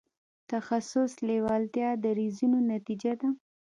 تخصص 0.51 1.11
لېوالتیا 1.27 1.89
دریځونو 2.03 2.57
نتیجه 2.71 3.13
ده. 3.21 3.29